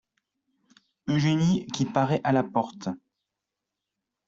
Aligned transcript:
Eugénie 1.09 1.67
qui 1.67 1.85
paraît 1.85 2.21
à 2.23 2.31
la 2.31 2.43
porte. 2.43 2.89